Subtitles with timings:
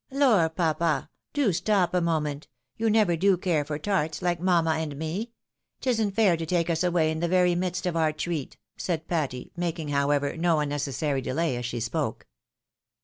[0.09, 1.11] Lor, papa!
[1.31, 2.47] Do stopj'a moment.
[2.75, 5.31] You never do care for tarts, like mamma and me.p
[5.79, 9.51] 'Tisn't fair to take us away in the very midst of our treat," said Patty,
[9.55, 12.25] making, however, no un necessary delay as she spoke.